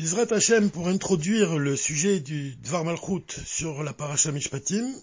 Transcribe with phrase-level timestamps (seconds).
[0.00, 4.94] Bizrat Hashem, pour introduire le sujet du Dvar Malchut sur la paracha Mishpatim,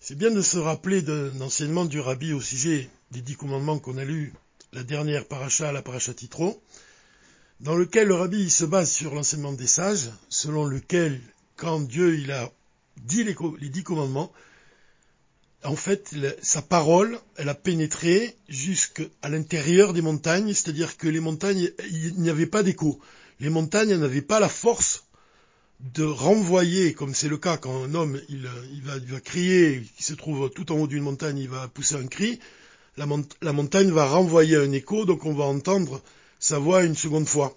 [0.00, 3.98] c'est bien de se rappeler d'un enseignement du Rabbi au sujet des dix commandements qu'on
[3.98, 4.32] a lu
[4.72, 6.62] la dernière paracha, la paracha Titro,
[7.60, 11.20] dans lequel le Rabbi se base sur l'enseignement des sages, selon lequel,
[11.56, 12.50] quand Dieu a
[12.96, 14.32] dit les, les dix commandements,
[15.62, 21.70] en fait, sa parole, elle a pénétré jusqu'à l'intérieur des montagnes, c'est-à-dire que les montagnes,
[21.90, 22.98] il n'y avait pas d'écho
[23.40, 25.04] les montagnes n'avaient pas la force
[25.94, 28.42] de renvoyer, comme c'est le cas quand un homme il,
[28.82, 32.40] va, crier, qui se trouve tout en haut d'une montagne, il va pousser un cri,
[32.96, 36.00] la, montagne va renvoyer un écho, donc on va entendre
[36.38, 37.54] sa voix une seconde fois.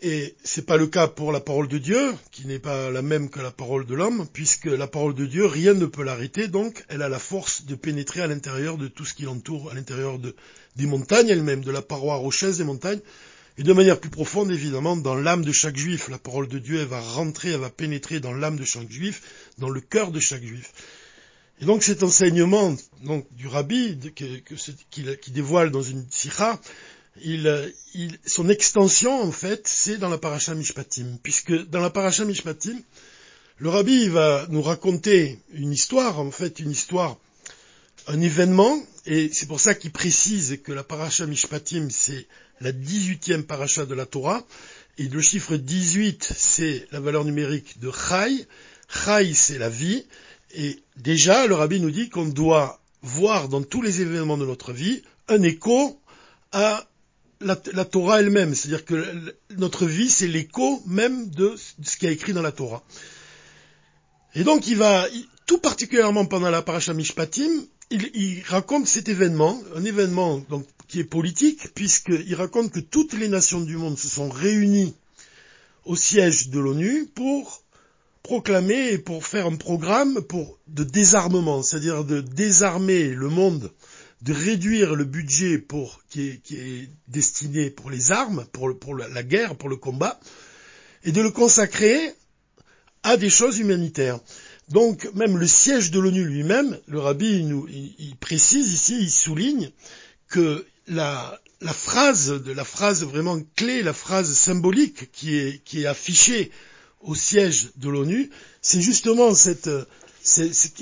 [0.00, 3.30] Et c'est pas le cas pour la parole de Dieu, qui n'est pas la même
[3.30, 6.84] que la parole de l'homme, puisque la parole de Dieu, rien ne peut l'arrêter, donc
[6.88, 10.20] elle a la force de pénétrer à l'intérieur de tout ce qui l'entoure, à l'intérieur
[10.20, 10.36] de,
[10.76, 13.00] des montagnes elles-mêmes, de la paroi rocheuse des montagnes,
[13.58, 16.08] et de manière plus profonde, évidemment, dans l'âme de chaque juif.
[16.08, 19.50] La parole de Dieu, elle va rentrer, elle va pénétrer dans l'âme de chaque juif,
[19.58, 20.72] dans le cœur de chaque juif.
[21.60, 26.60] Et donc cet enseignement donc, du rabbi qui, dévoile dans une sikha,
[28.26, 31.18] son extension, en fait, c'est dans la paracha Mishpatim.
[31.24, 32.80] Puisque dans la paracha Mishpatim,
[33.58, 37.18] le rabbi va nous raconter une histoire, en fait, une histoire,
[38.08, 42.26] un événement, et c'est pour ça qu'il précise que la paracha Mishpatim, c'est
[42.60, 44.44] la 18e paracha de la Torah,
[44.96, 48.46] et le chiffre 18, c'est la valeur numérique de Chai.
[48.88, 50.06] Chai, c'est la vie,
[50.54, 54.72] et déjà, le rabbi nous dit qu'on doit voir dans tous les événements de notre
[54.72, 56.00] vie un écho
[56.52, 56.88] à
[57.40, 62.32] la, Torah elle-même, c'est-à-dire que notre vie, c'est l'écho même de ce qui est écrit
[62.32, 62.82] dans la Torah.
[64.34, 65.06] Et donc, il va,
[65.46, 67.50] tout particulièrement pendant la paracha Mishpatim,
[67.90, 70.42] il, raconte cet événement, un événement
[70.86, 74.94] qui est politique, puisqu'il raconte que toutes les nations du monde se sont réunies
[75.84, 77.62] au siège de l'ONU pour
[78.22, 80.20] proclamer et pour faire un programme
[80.66, 83.72] de désarmement, c'est-à-dire de désarmer le monde,
[84.22, 85.64] de réduire le budget
[86.10, 90.20] qui, est, destiné pour les armes, pour, la guerre, pour le combat,
[91.04, 92.14] et de le consacrer
[93.02, 94.18] à des choses humanitaires.
[94.70, 99.70] Donc même le siège de l'ONU lui-même, le rabbi nous, il précise ici, il souligne
[100.28, 101.40] que la,
[101.72, 106.50] phrase, la phrase vraiment clé, la phrase symbolique qui est, affichée
[107.00, 108.30] au siège de l'ONU,
[108.60, 109.70] c'est justement cette,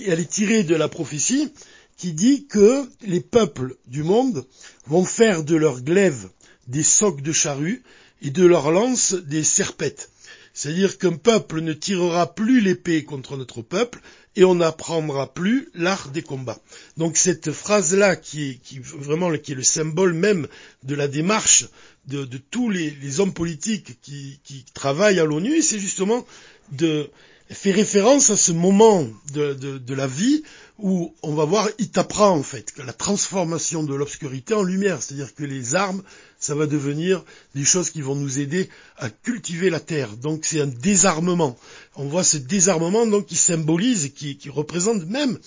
[0.05, 1.53] elle est tirée de la prophétie
[1.97, 4.47] qui dit que les peuples du monde
[4.87, 6.29] vont faire de leurs glaives
[6.67, 7.83] des socs de charrues
[8.23, 10.11] et de leurs lances des serpettes.
[10.57, 14.01] C'est-à-dire qu'un peuple ne tirera plus l'épée contre notre peuple,
[14.37, 16.61] et on n'apprendra plus l'art des combats.
[16.97, 20.49] Donc cette phrase-là, qui est, vraiment le symbole même
[20.83, 21.67] de la démarche
[22.07, 26.25] de, tous les, hommes politiques qui, travaillent à l'ONU, c'est justement
[26.73, 27.11] de
[27.51, 30.43] faire référence à ce moment de, la vie
[30.79, 35.35] où on va voir, il t'apprend en fait, la transformation de l'obscurité en lumière, c'est-à-dire
[35.35, 36.03] que les armes
[36.39, 37.25] ça va devenir
[37.55, 38.69] des choses qui vont nous aider
[38.99, 40.17] à cultiver la terre.
[40.17, 41.57] Donc c'est un désarmement.
[41.95, 45.39] On voit ce désarmement donc qui symbolise, qui, qui représente même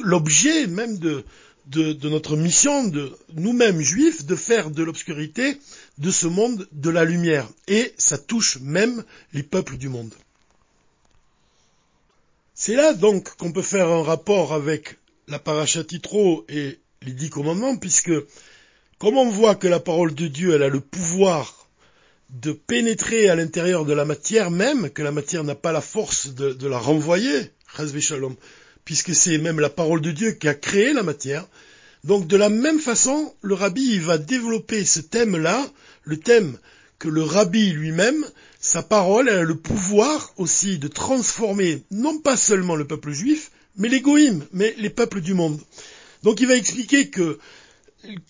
[0.00, 1.24] l'objet même de,
[1.68, 5.58] de, de, notre mission, de nous-mêmes juifs, de faire de l'obscurité,
[5.98, 7.48] de ce monde, de la lumière.
[7.66, 10.12] Et ça touche même les peuples du monde.
[12.66, 14.96] C'est là donc qu'on peut faire un rapport avec
[15.28, 15.82] la paracha
[16.48, 18.10] et les dix commandements, puisque
[18.98, 21.68] comme on voit que la parole de Dieu, elle a le pouvoir
[22.28, 26.34] de pénétrer à l'intérieur de la matière même, que la matière n'a pas la force
[26.34, 27.52] de, la renvoyer,
[28.84, 31.46] puisque c'est même la parole de Dieu qui a créé la matière.
[32.02, 35.64] Donc de la même façon, le rabbi va développer ce thème-là,
[36.02, 36.58] le thème
[36.98, 38.24] que le rabbi lui-même,
[38.60, 43.50] sa parole, elle a le pouvoir aussi de transformer non pas seulement le peuple juif,
[43.76, 44.02] mais les
[44.52, 45.60] mais les peuples du monde.
[46.22, 47.38] Donc il va expliquer que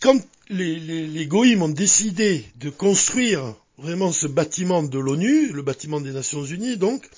[0.00, 6.01] quand les, les, goïms ont décidé de construire vraiment ce bâtiment de l'ONU, le bâtiment
[6.01, 7.09] des Nations Unies, donc,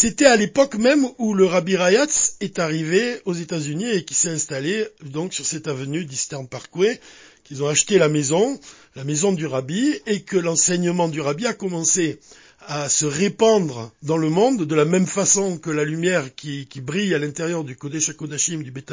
[0.00, 4.28] c'était à l'époque même où le Rabbi Rayatz est arrivé aux États-Unis et qui s'est
[4.28, 7.00] installé donc sur cette avenue d'Eastern Parkway,
[7.42, 8.60] qu'ils ont acheté la maison,
[8.94, 12.20] la maison du Rabbi, et que l'enseignement du Rabbi a commencé
[12.68, 17.12] à se répandre dans le monde de la même façon que la lumière qui, brille
[17.12, 18.92] à l'intérieur du Kodesh HaKodashim du Beth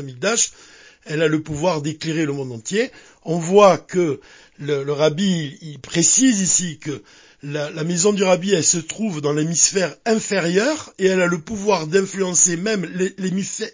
[1.08, 2.90] elle a le pouvoir d'éclairer le monde entier.
[3.22, 4.22] On voit que
[4.58, 7.04] le, le rabbi, il précise ici que
[7.46, 11.86] la, maison du rabbi, elle se trouve dans l'hémisphère inférieur et elle a le pouvoir
[11.86, 12.88] d'influencer même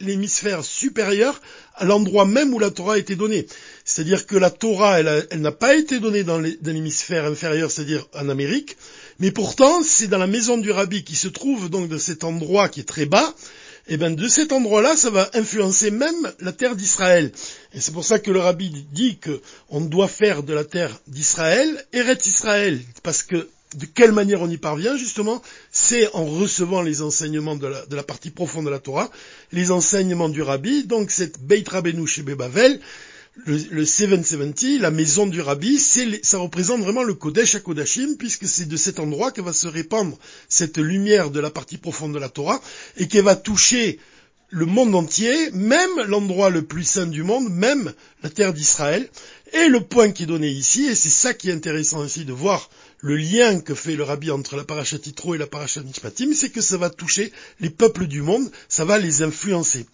[0.01, 1.41] l'hémisphère supérieur
[1.75, 3.47] à l'endroit même où la Torah a été donnée.
[3.85, 8.75] C'est-à-dire que la Torah, elle, n'a pas été donnée dans l'hémisphère inférieur, c'est-à-dire en Amérique,
[9.19, 12.67] mais pourtant, c'est dans la maison du rabbi qui se trouve donc de cet endroit
[12.67, 13.33] qui est très bas,
[13.87, 17.31] et bien de cet endroit-là, ça va influencer même la terre d'Israël.
[17.73, 21.85] Et c'est pour ça que le rabbi dit qu'on doit faire de la terre d'Israël
[21.93, 25.41] Eretz Israël, parce que de quelle manière on y parvient justement
[25.71, 29.09] C'est en recevant les enseignements de la, partie profonde de la Torah,
[29.51, 32.79] les enseignements du rabbi, donc cette Beit Rabbeinu chez Bebavel,
[33.45, 38.45] le, le 770, la maison du rabbi, ça représente vraiment le Kodesh à Kodashim, puisque
[38.45, 40.17] c'est de cet endroit que va se répandre
[40.49, 42.61] cette lumière de la partie profonde de la Torah,
[42.97, 43.99] et qui va toucher
[44.51, 49.09] le monde entier, même l'endroit le plus saint du monde, même la terre d'Israël.
[49.53, 52.33] Et le point qui est donné ici, et c'est ça qui est intéressant ici de
[52.33, 52.69] voir
[52.99, 56.49] le lien que fait le rabbi entre la paracha Titro et la paracha Mishpatim, c'est
[56.49, 59.85] que ça va toucher les peuples du monde, ça va les influencer.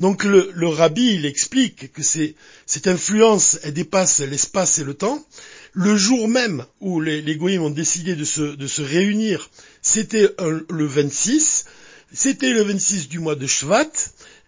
[0.00, 5.24] Donc le, rabbi, il explique que cette influence, elle dépasse l'espace et le temps.
[5.72, 9.50] Le jour même où les, les ont décidé de se, réunir,
[9.82, 10.28] c'était
[10.70, 11.66] le 26,
[12.12, 13.90] c'était le 26 du mois de Shvat,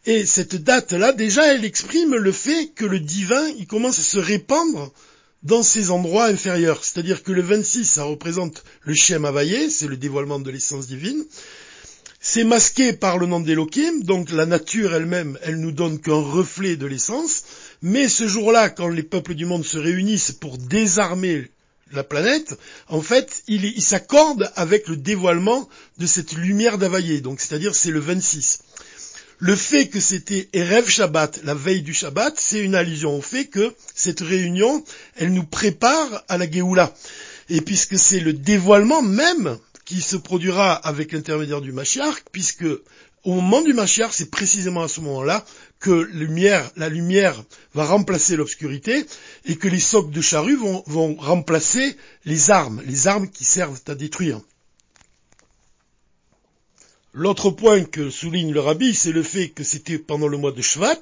[0.07, 4.19] et cette date-là, déjà, elle exprime le fait que le divin, il commence à se
[4.19, 4.93] répandre
[5.43, 6.85] dans ces endroits inférieurs.
[6.85, 11.25] C'est-à-dire que le 26, ça représente le Shem Havayé, c'est le dévoilement de l'essence divine.
[12.21, 16.77] C'est masqué par le nom d'Elohim, donc la nature elle-même, elle nous donne qu'un reflet
[16.77, 17.45] de l'essence.
[17.81, 21.51] Mais ce jour-là, quand les peuples du monde se réunissent pour désarmer
[21.93, 22.59] la planète,
[22.89, 25.69] en fait, il, s'accorde avec le dévoilement
[25.99, 27.21] de cette lumière d'Availlé.
[27.21, 28.61] Donc, c'est-à-dire, c'est le 26.
[29.39, 33.47] Le fait que c'était Erev Shabbat, la veille du Shabbat, c'est une allusion au fait
[33.47, 34.85] que cette réunion,
[35.17, 36.93] elle nous prépare à la Géoula.
[37.49, 42.67] Et puisque c'est le dévoilement même qui se produira avec l'intermédiaire du Mashiach, puisque
[43.29, 45.45] au moment du Mashiach, c'est précisément à ce moment-là
[45.81, 46.09] que
[46.77, 47.45] la lumière
[47.75, 49.05] va remplacer l'obscurité
[49.45, 51.95] et que les socs de charrue vont, remplacer
[52.25, 54.41] les armes, les armes qui servent à détruire.
[57.13, 60.63] L'autre point que souligne le rabbi, c'est le fait que c'était pendant le mois de
[60.63, 61.01] Shvat,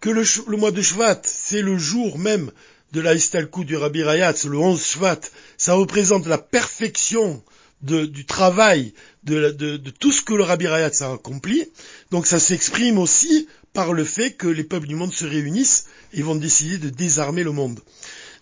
[0.00, 2.52] que le, mois de Shvat, c'est le jour même
[2.92, 5.20] de la Istalkou du Rabbi Rayatz, le 11 Shvat,
[5.58, 7.42] ça représente la perfection
[7.82, 8.92] du travail,
[9.24, 11.64] de, tout ce que le Rabbi Rayatz a accompli.
[12.10, 16.22] Donc ça s'exprime aussi par le fait que les peuples du monde se réunissent et
[16.22, 17.80] vont décider de désarmer le monde.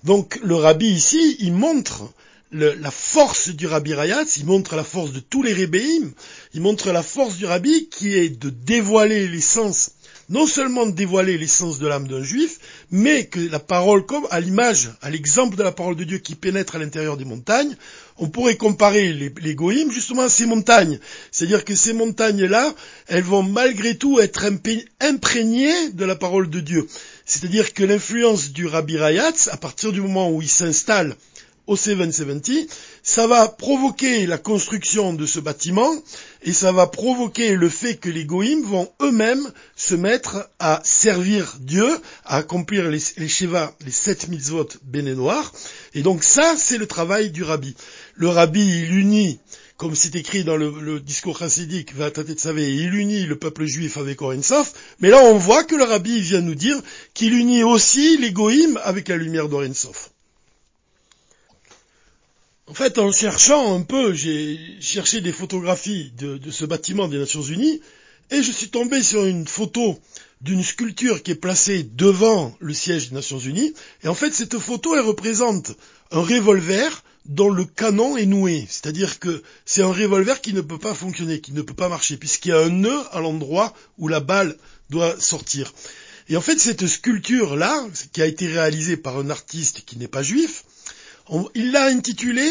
[0.05, 2.13] Donc le Rabbi ici, il montre
[2.53, 6.13] la force du Rabbi Rayatz, il montre la force de tous les Rébéim,
[6.53, 9.93] il montre la force du Rabbi qui est de dévoiler l'essence,
[10.29, 12.59] non seulement dévoiler l'essence de l'âme d'un juif,
[12.91, 16.35] mais que la parole, comme à l'image, à l'exemple de la parole de Dieu qui
[16.35, 17.76] pénètre à l'intérieur des montagnes,
[18.17, 19.56] on pourrait comparer les, les
[19.91, 21.00] justement à ces montagnes.
[21.31, 22.75] C'est-à-dire que ces montagnes-là,
[23.09, 24.44] elles vont malgré tout être
[25.00, 26.87] imprégnées de la parole de Dieu.
[27.26, 31.17] C'est-à-dire que l'influence du Rabbi Rayatz, à partir du moment où il s'installe
[31.66, 32.66] au 770,
[33.02, 35.90] ça va provoquer la construction de ce bâtiment
[36.43, 41.56] et ça va provoquer le fait que les goïms vont eux-mêmes se mettre à servir
[41.61, 41.88] Dieu,
[42.25, 45.52] à accomplir les, les Sheva, les sept mitzvot bénénoirs.
[45.94, 47.75] Et donc ça, c'est le travail du rabbi.
[48.14, 49.38] Le rabbi, il unit,
[49.76, 54.22] comme c'est écrit dans le, discours chassidique, de Savé, il unit le peuple juif avec
[54.22, 54.70] Orensov,
[55.00, 56.81] mais là on voit que le rabbi vient nous dire
[57.12, 60.11] qu'il unit aussi les goïms avec la lumière d'Orensov.
[62.66, 67.42] En fait, en cherchant un peu, j'ai cherché des photographies de, ce bâtiment des Nations
[67.42, 67.83] Unies,
[68.30, 70.00] et je suis tombé sur une photo
[70.40, 74.59] d'une sculpture qui est placée devant le siège des Nations Unies, et en fait, cette
[74.59, 75.73] photo, elle représente
[76.11, 80.78] un revolver dont le canon est noué, c'est-à-dire que c'est un revolver qui ne peut
[80.78, 84.09] pas fonctionner, qui ne peut pas marcher, puisqu'il y a un nœud à l'endroit où
[84.09, 84.56] la balle
[84.88, 85.75] doit sortir.
[86.30, 90.23] Et en fait, cette sculpture-là, qui a été réalisée par un artiste qui n'est pas
[90.23, 90.64] juif,
[91.54, 92.47] il l'a intitulé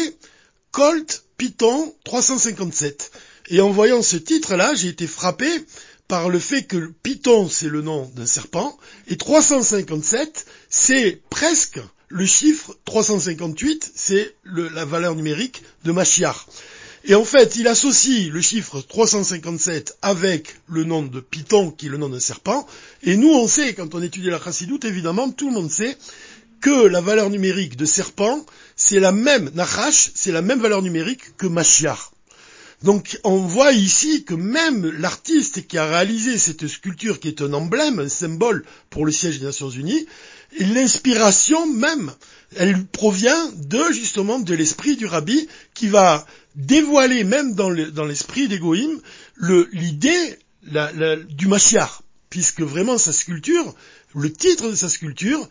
[0.70, 3.10] Colt Python 357.
[3.48, 5.48] Et en voyant ce titre-là, j'ai été frappé
[6.08, 8.78] par le fait que Python, c'est le nom d'un serpent,
[9.08, 16.46] et 357, c'est presque le chiffre 358, c'est la valeur numérique de Machiar.
[17.06, 21.90] Et en fait, il associe le chiffre 357 avec le nom de Python, qui est
[21.90, 22.66] le nom d'un serpent.
[23.02, 25.98] Et nous, on sait, quand on étudie la chassidoute, évidemment, tout le monde sait
[26.64, 28.42] que la valeur numérique de serpent,
[28.74, 31.46] c'est la même, Nachash, c'est la même valeur numérique que.
[32.82, 37.52] Donc on voit ici que même l'artiste qui a réalisé cette sculpture qui est un
[37.52, 40.06] emblème, un symbole pour le siège des Nations Unies,
[40.58, 42.10] l'inspiration même,
[42.56, 48.48] elle provient de justement de l'esprit du rabbi qui va dévoiler même dans l'esprit
[49.38, 50.38] l'idée
[51.28, 53.74] du Mashiach, puisque vraiment sa sculpture,
[54.14, 55.48] le titre de sa sculpture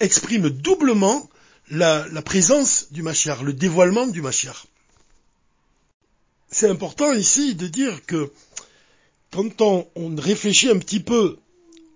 [0.00, 1.28] exprime doublement
[1.70, 4.66] la, présence du Mashiach, le dévoilement du Mashiach.
[6.50, 8.30] C'est important ici de dire que
[9.32, 11.38] quand on, on réfléchit un petit peu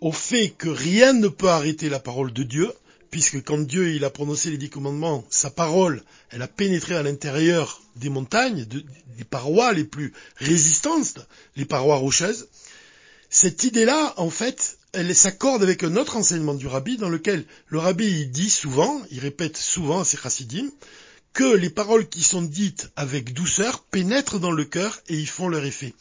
[0.00, 2.72] au fait que rien ne peut arrêter la parole de Dieu,
[3.10, 7.02] puisque quand Dieu il a prononcé les dix commandements, sa parole, elle a pénétré à
[7.02, 12.48] l'intérieur des montagnes, des parois les plus résistantes, les parois rocheuses.
[13.30, 17.78] Cette idée-là, en fait, elle s'accorde avec un autre enseignement du rabbi dans lequel le
[17.78, 20.71] rabbi dit souvent, il répète souvent à ses chassidim,
[21.33, 25.49] que les paroles qui sont dites avec douceur pénètrent dans le cœur et y font
[25.49, 25.95] leur effet.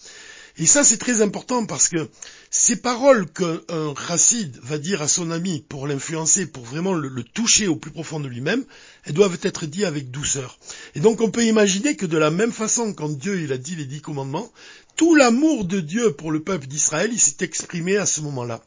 [0.59, 2.09] Et ça, c'est très important parce que
[2.49, 7.67] ces paroles qu'un chassid va dire à son ami pour l'influencer, pour vraiment le, toucher
[7.67, 8.65] au plus profond de lui-même,
[9.05, 10.57] elles doivent être dites avec douceur.
[10.95, 13.75] Et donc, on peut imaginer que de la même façon, quand Dieu il a dit
[13.75, 14.51] les dix commandements,
[14.95, 18.63] tout l'amour de Dieu pour le peuple d'Israël, il s'est exprimé à ce moment-là.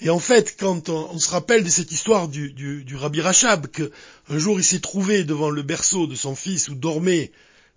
[0.00, 4.38] Et en fait, quand on, se rappelle de cette histoire du, du Rabbi Rachab, qu'un
[4.38, 7.30] jour il s'est trouvé devant le berceau de son fils où dormait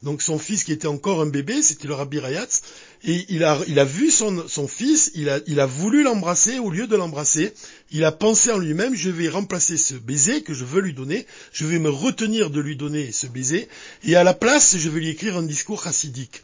[0.03, 2.61] donc son fils qui était encore un bébé, c'était le Rabbi Rayatz,
[3.05, 7.53] et il a, vu son, fils, il a, voulu l'embrasser, au lieu de l'embrasser,
[7.91, 11.25] il a pensé en lui-même, je vais remplacer ce baiser que je veux lui donner,
[11.51, 13.67] je vais me retenir de lui donner ce baiser,
[14.03, 16.43] et à la place, je vais lui écrire un discours chassidique.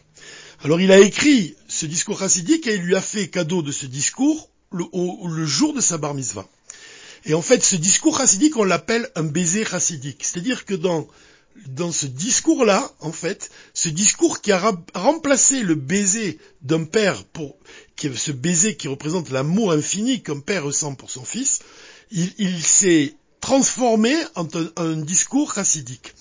[0.62, 3.86] Alors il a écrit ce discours chassidique et il lui a fait cadeau de ce
[3.86, 6.48] discours le, le jour de sa bar mitzvah.
[7.26, 10.24] Et en fait, ce discours chassidique, on l'appelle un baiser chassidique.
[10.24, 11.08] C'est-à-dire que dans
[11.68, 17.58] dans ce discours-là, en fait, ce discours qui a remplacé le baiser d'un père pour
[18.08, 21.60] ce baiser qui représente l'amour infini qu'un père ressent pour son fils,
[22.12, 24.48] il, s'est transformé en
[24.78, 26.14] un, discours chassidique.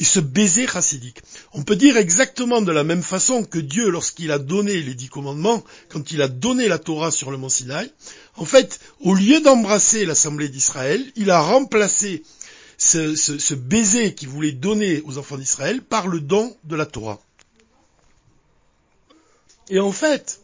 [0.00, 1.22] Et ce baiser chassidique.
[1.52, 5.08] On peut dire exactement de la même façon que Dieu, lorsqu'il a donné les dix
[5.08, 7.92] commandements, quand il a donné la Torah sur le mont Sinaï,
[8.36, 12.22] en fait, au lieu d'embrasser l'assemblée d'Israël, il a remplacé
[12.78, 17.20] ce, baiser qu'il voulait donner aux enfants d'Israël par le don de la Torah.
[19.68, 20.40] Et en fait,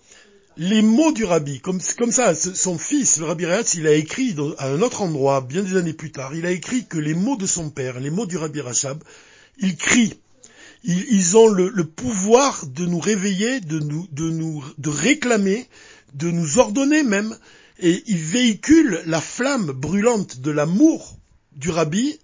[0.56, 4.68] les mots du rabbi, comme, ça, son fils, le rabbi Rayatz, il a écrit à
[4.68, 7.46] un autre endroit, bien des années plus tard, il a écrit que les mots de
[7.46, 9.02] son père, les mots du rabbi Rachab,
[9.58, 10.14] ils crient.
[10.86, 15.66] Ils, ont le, le, pouvoir de nous réveiller, de nous, de nous, de réclamer,
[16.12, 17.34] de nous ordonner même,
[17.80, 21.16] et ils véhiculent la flamme brûlante de l'amour
[21.56, 22.18] du rabbi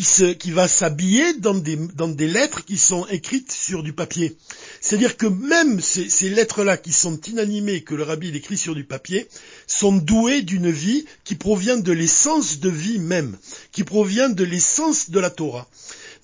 [0.00, 4.36] qui, va s'habiller dans des, lettres qui sont écrites sur du papier.
[4.80, 9.28] C'est-à-dire que même ces, lettres-là qui sont inanimées, que le rabbi écrit sur du papier,
[9.68, 13.38] sont douées d'une vie qui provient de l'essence de vie même,
[13.70, 15.68] qui provient de l'essence de la Torah.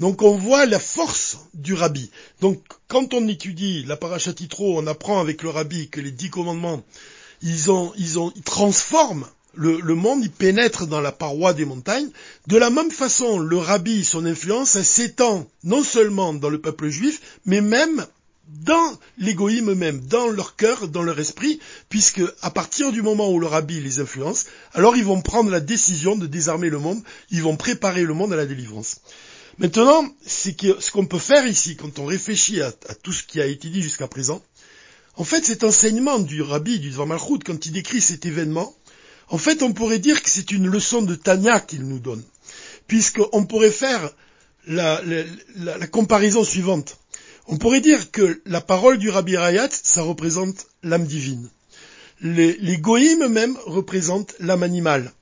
[0.00, 2.10] Donc on voit la force du rabbi.
[2.40, 6.82] Donc quand on étudie la parachatitro, on apprend avec le rabbi que les dix commandements,
[7.42, 12.08] ils ont, ils ont, ils transforment le, monde, il pénètre dans la paroi des montagnes.
[12.46, 17.20] De la même façon, le rabbi, son influence, s'étend non seulement dans le peuple juif,
[17.44, 18.06] mais même
[18.64, 23.38] dans l'égoïme même, dans leur cœur, dans leur esprit, puisque à partir du moment où
[23.38, 27.42] le rabbi les influence, alors ils vont prendre la décision de désarmer le monde, ils
[27.42, 28.96] vont préparer le monde à la délivrance.
[29.58, 33.68] Maintenant, ce qu'on peut faire ici, quand on réfléchit à, tout ce qui a été
[33.68, 34.42] dit jusqu'à présent,
[35.16, 37.06] en fait, cet enseignement du rabbi, du Dvar
[37.44, 38.74] quand il décrit cet événement,
[39.30, 42.22] en fait, on pourrait dire que c'est une leçon de Tanya qu'il nous donne,
[42.88, 44.10] puisqu'on pourrait faire
[44.66, 45.00] la,
[45.90, 46.98] comparaison suivante.
[47.46, 51.48] On pourrait dire que la parole du Rabbi Rayat, ça représente l'âme divine.
[52.20, 52.58] Les,
[53.28, 55.12] même représentent l'âme animale.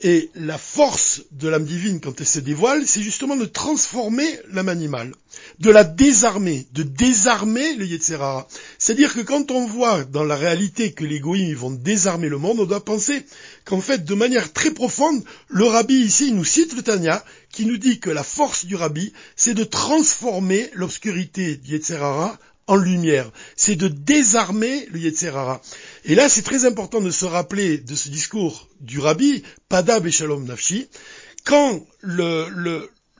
[0.00, 4.68] Et la force de l'âme divine, quand elle se dévoile, c'est justement de transformer l'âme
[4.68, 5.12] animale,
[5.58, 8.46] de la désarmer, de désarmer le Yetzerara.
[8.78, 12.60] C'est-à-dire que quand on voit dans la réalité que les goïms vont désarmer le monde,
[12.60, 13.24] on doit penser
[13.64, 17.76] qu'en fait, de manière très profonde, le rabbi ici nous cite le Tanya, qui nous
[17.76, 22.38] dit que la force du rabbi, c'est de transformer l'obscurité du Yetzerara
[22.68, 23.30] en lumière.
[23.56, 25.60] C'est de désarmer le Yetzerara.
[26.04, 30.12] Et là, c'est très important de se rappeler de ce discours du rabbi, Padab et
[30.12, 30.88] Shalom Nafshi,
[31.44, 31.84] quand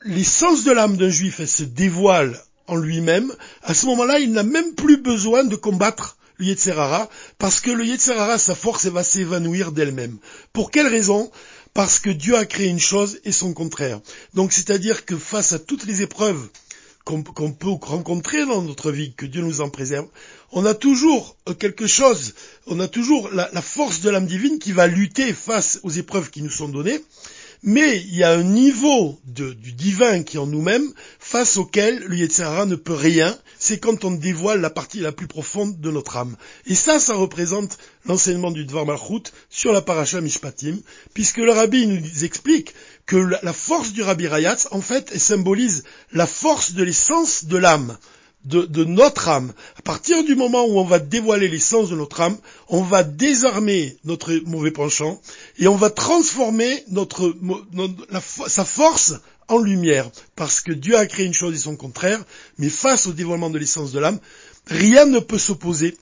[0.05, 4.43] l'essence de l'âme d'un juif elle se dévoile en lui-même, à ce moment-là, il n'a
[4.43, 9.02] même plus besoin de combattre le Yetzerara, parce que le Yetzerara, sa force, elle va
[9.02, 10.19] s'évanouir d'elle-même.
[10.52, 11.33] Pour quelle raison?
[11.75, 14.00] Parce que Dieu a créé une chose et son contraire.
[14.35, 16.49] Donc, c'est-à-dire que face à toutes les épreuves
[17.09, 20.09] qu'on peut rencontrer dans notre vie, que Dieu nous en préserve,
[20.53, 22.35] on a toujours quelque chose,
[22.67, 26.31] on a toujours la, la force de l'âme divine qui va lutter face aux épreuves
[26.31, 27.00] qui nous sont données,
[27.62, 32.17] mais il y a un niveau du divin qui est en nous-mêmes face auquel le
[32.17, 36.17] Yetzirah ne peut rien, c'est quand on dévoile la partie la plus profonde de notre
[36.17, 36.37] âme.
[36.67, 40.79] Et ça, ça représente l'enseignement du Dvar Malchut sur la paracha Mishpatim,
[41.15, 42.75] puisque le rabbi nous explique
[43.07, 47.99] que la, force du rabbi Rayatz, en fait, symbolise la force de l'essence de l'âme
[48.49, 49.52] de, notre âme.
[49.78, 52.37] À partir du moment où on va dévoiler l'essence de notre âme,
[52.69, 55.21] on va désarmer notre mauvais penchant
[55.59, 56.85] et on va transformer
[58.47, 59.14] sa force
[59.49, 60.11] en lumière.
[60.35, 62.25] Parce que Dieu a créé une chose et son contraire,
[62.59, 64.19] mais face au dévoilement de l'essence de l'âme,
[64.67, 65.97] rien ne peut s'opposer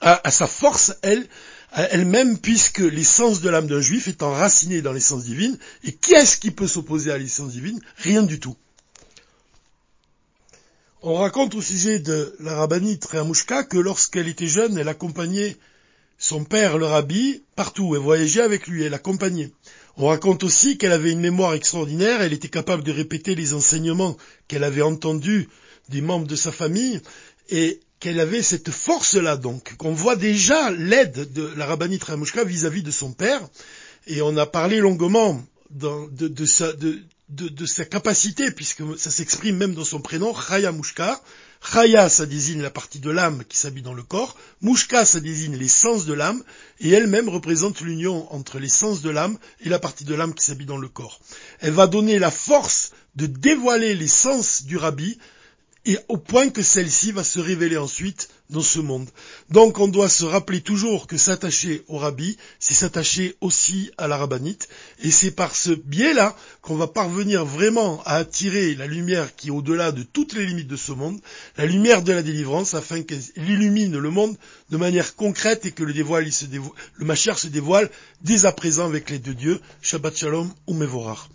[0.00, 1.26] à, à, sa force, elle,
[1.72, 5.58] elle-même, puisque l'essence de l'âme d'un juif est enracinée dans l'essence divine.
[5.84, 7.80] Et qui est-ce qui peut s'opposer à l'essence divine?
[7.96, 8.56] Rien du tout.
[11.00, 15.56] On raconte au sujet de la rabbinite Réamouchka que lorsqu'elle était jeune, elle accompagnait
[16.18, 17.94] son père, le rabbi, partout.
[17.94, 19.52] Elle voyageait avec lui, elle l'accompagnait.
[19.96, 24.16] On raconte aussi qu'elle avait une mémoire extraordinaire, elle était capable de répéter les enseignements
[24.48, 25.48] qu'elle avait entendus
[25.88, 27.00] des membres de sa famille,
[27.48, 32.82] et qu'elle avait cette force-là, donc, qu'on voit déjà l'aide de la rabbinite Réamouchka vis-à-vis
[32.82, 33.40] de son père,
[34.08, 35.40] et on a parlé longuement
[35.70, 40.72] de, de, sa, de, de, sa capacité, puisque ça s'exprime même dans son prénom, Chaya
[40.72, 41.20] Mushka.
[41.72, 44.36] Chaya, ça désigne la partie de l'âme qui s'habille dans le corps.
[44.62, 46.42] Mushka, ça désigne l'essence de l'âme.
[46.80, 50.66] Et elle-même représente l'union entre l'essence de l'âme et la partie de l'âme qui s'habille
[50.66, 51.20] dans le corps.
[51.60, 55.18] Elle va donner la force de dévoiler l'essence du rabbi
[55.88, 59.08] et au point que celle-ci va se révéler ensuite dans ce monde.
[59.48, 64.18] Donc on doit se rappeler toujours que s'attacher au rabbi, c'est s'attacher aussi à la
[64.18, 64.68] rabbinite,
[65.02, 69.50] et c'est par ce biais-là qu'on va parvenir vraiment à attirer la lumière qui est
[69.50, 71.20] au-delà de toutes les limites de ce monde,
[71.56, 74.36] la lumière de la délivrance, afin qu'elle illumine le monde
[74.68, 77.88] de manière concrète et que le, dévoile, se le Machar se dévoile
[78.20, 79.60] dès à présent avec l'aide de Dieu.
[79.80, 81.30] Shabbat Shalom ou Mevorach.